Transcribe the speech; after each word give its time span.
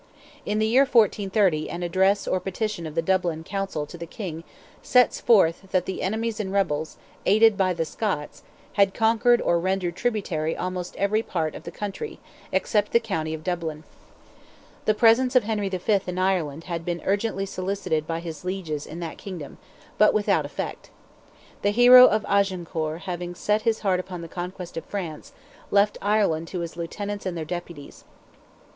In 0.47 0.57
the 0.57 0.65
year 0.65 0.81
1430 0.81 1.69
an 1.69 1.83
address 1.83 2.27
or 2.27 2.39
petition 2.39 2.87
of 2.87 2.95
the 2.95 3.03
Dublin 3.03 3.43
Council 3.43 3.85
to 3.85 3.99
the 3.99 4.07
King 4.07 4.43
sets 4.81 5.21
forth 5.21 5.69
"that 5.69 5.85
the 5.85 6.01
enemies 6.01 6.39
and 6.39 6.51
rebels, 6.51 6.97
aided 7.27 7.55
by 7.55 7.71
the 7.75 7.85
Scots, 7.85 8.41
had 8.73 8.95
conquered 8.95 9.39
or 9.43 9.59
rendered 9.59 9.95
tributary 9.95 10.57
almost 10.57 10.95
every 10.95 11.21
part 11.21 11.53
of 11.53 11.65
the 11.65 11.71
country, 11.71 12.19
except 12.51 12.93
the 12.93 12.99
county 12.99 13.35
of 13.35 13.43
Dublin." 13.43 13.83
The 14.85 14.95
presence 14.95 15.35
of 15.35 15.43
Henry 15.43 15.69
V. 15.69 15.99
in 16.07 16.17
Ireland 16.17 16.63
had 16.63 16.83
been 16.83 17.03
urgently 17.05 17.45
solicited 17.45 18.07
by 18.07 18.21
his 18.21 18.43
lieges 18.43 18.87
in 18.87 19.01
that 19.01 19.19
kingdom, 19.19 19.59
but 19.99 20.15
without 20.15 20.47
effect. 20.47 20.89
The 21.61 21.69
hero 21.69 22.07
of 22.07 22.25
Agincourt 22.27 23.01
having 23.01 23.35
set 23.35 23.61
his 23.61 23.81
heart 23.81 23.99
upon 23.99 24.21
the 24.21 24.27
conquest 24.27 24.77
of 24.77 24.85
France, 24.85 25.31
left 25.69 25.99
Ireland 26.01 26.47
to 26.47 26.61
his 26.61 26.75
lieutenants 26.75 27.27
and 27.27 27.37
their 27.37 27.45
deputies. 27.45 28.03